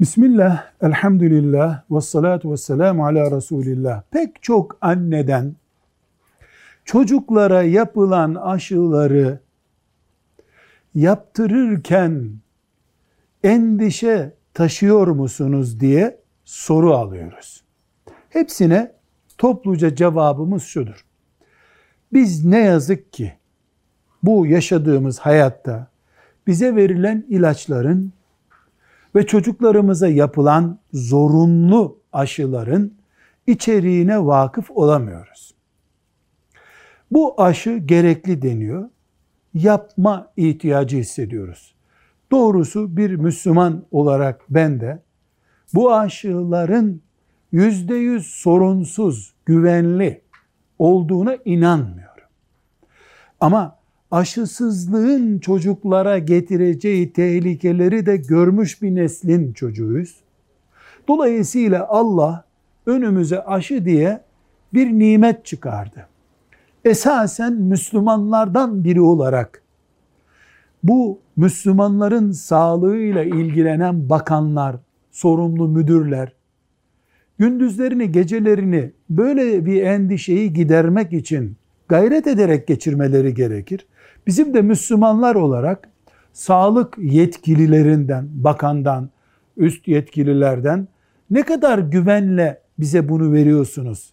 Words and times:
Bismillah, 0.00 0.64
elhamdülillah, 0.82 1.82
ve 1.90 2.00
salatu 2.00 2.52
ve 2.52 2.56
selamu 2.56 3.06
ala 3.06 3.36
Resulillah. 3.36 4.02
Pek 4.10 4.42
çok 4.42 4.78
anneden 4.80 5.54
çocuklara 6.84 7.62
yapılan 7.62 8.34
aşıları 8.34 9.40
yaptırırken 10.94 12.30
endişe 13.44 14.32
taşıyor 14.54 15.06
musunuz 15.06 15.80
diye 15.80 16.18
soru 16.44 16.94
alıyoruz. 16.94 17.64
Hepsine 18.28 18.92
topluca 19.38 19.94
cevabımız 19.94 20.62
şudur. 20.62 21.04
Biz 22.12 22.44
ne 22.44 22.58
yazık 22.58 23.12
ki 23.12 23.32
bu 24.22 24.46
yaşadığımız 24.46 25.18
hayatta 25.18 25.86
bize 26.46 26.76
verilen 26.76 27.24
ilaçların 27.28 28.12
ve 29.14 29.26
çocuklarımıza 29.26 30.08
yapılan 30.08 30.78
zorunlu 30.92 31.98
aşıların 32.12 32.92
içeriğine 33.46 34.26
vakıf 34.26 34.70
olamıyoruz. 34.70 35.54
Bu 37.10 37.42
aşı 37.42 37.76
gerekli 37.76 38.42
deniyor. 38.42 38.88
Yapma 39.54 40.32
ihtiyacı 40.36 40.96
hissediyoruz. 40.96 41.74
Doğrusu 42.30 42.96
bir 42.96 43.16
Müslüman 43.16 43.84
olarak 43.90 44.40
ben 44.50 44.80
de 44.80 45.02
bu 45.74 45.94
aşıların 45.94 47.00
yüzde 47.52 47.94
yüz 47.94 48.26
sorunsuz, 48.26 49.34
güvenli 49.46 50.22
olduğuna 50.78 51.36
inanmıyorum. 51.44 52.24
Ama 53.40 53.79
aşısızlığın 54.10 55.38
çocuklara 55.38 56.18
getireceği 56.18 57.12
tehlikeleri 57.12 58.06
de 58.06 58.16
görmüş 58.16 58.82
bir 58.82 58.94
neslin 58.94 59.52
çocuğuyuz. 59.52 60.16
Dolayısıyla 61.08 61.88
Allah 61.88 62.44
önümüze 62.86 63.44
aşı 63.44 63.84
diye 63.84 64.20
bir 64.74 64.86
nimet 64.86 65.44
çıkardı. 65.44 66.06
Esasen 66.84 67.52
Müslümanlardan 67.52 68.84
biri 68.84 69.00
olarak 69.00 69.62
bu 70.82 71.18
Müslümanların 71.36 72.32
sağlığıyla 72.32 73.22
ilgilenen 73.22 74.10
bakanlar, 74.10 74.76
sorumlu 75.10 75.68
müdürler, 75.68 76.32
gündüzlerini, 77.38 78.12
gecelerini 78.12 78.92
böyle 79.10 79.66
bir 79.66 79.82
endişeyi 79.82 80.52
gidermek 80.52 81.12
için 81.12 81.56
gayret 81.90 82.26
ederek 82.26 82.66
geçirmeleri 82.66 83.34
gerekir. 83.34 83.86
Bizim 84.26 84.54
de 84.54 84.62
Müslümanlar 84.62 85.34
olarak 85.34 85.88
sağlık 86.32 86.98
yetkililerinden, 86.98 88.28
bakandan, 88.32 89.10
üst 89.56 89.88
yetkililerden 89.88 90.88
ne 91.30 91.42
kadar 91.42 91.78
güvenle 91.78 92.60
bize 92.78 93.08
bunu 93.08 93.32
veriyorsunuz? 93.32 94.12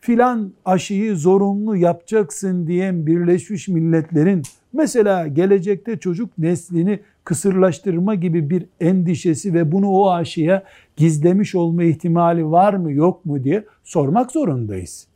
Filan 0.00 0.52
aşıyı 0.64 1.16
zorunlu 1.16 1.76
yapacaksın 1.76 2.66
diyen 2.66 3.06
Birleşmiş 3.06 3.68
Milletler'in 3.68 4.42
mesela 4.72 5.26
gelecekte 5.26 5.98
çocuk 5.98 6.38
neslini 6.38 7.00
kısırlaştırma 7.24 8.14
gibi 8.14 8.50
bir 8.50 8.66
endişesi 8.80 9.54
ve 9.54 9.72
bunu 9.72 9.88
o 9.88 10.10
aşıya 10.10 10.62
gizlemiş 10.96 11.54
olma 11.54 11.82
ihtimali 11.82 12.50
var 12.50 12.74
mı 12.74 12.92
yok 12.92 13.24
mu 13.24 13.44
diye 13.44 13.64
sormak 13.84 14.32
zorundayız. 14.32 15.06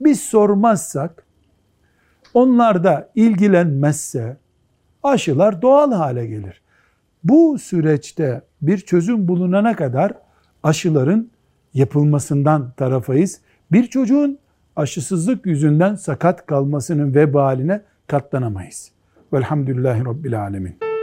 Biz 0.00 0.20
sormazsak 0.20 1.23
onlar 2.34 2.84
da 2.84 3.10
ilgilenmezse 3.14 4.36
aşılar 5.02 5.62
doğal 5.62 5.92
hale 5.92 6.26
gelir. 6.26 6.62
Bu 7.24 7.58
süreçte 7.58 8.42
bir 8.62 8.78
çözüm 8.78 9.28
bulunana 9.28 9.76
kadar 9.76 10.12
aşıların 10.62 11.30
yapılmasından 11.74 12.72
tarafayız. 12.76 13.40
Bir 13.72 13.86
çocuğun 13.86 14.38
aşısızlık 14.76 15.46
yüzünden 15.46 15.94
sakat 15.94 16.46
kalmasının 16.46 17.14
vebaline 17.14 17.82
katlanamayız. 18.06 18.90
Velhamdülillahi 19.32 20.04
Rabbil 20.04 20.40
Alemin. 20.40 20.93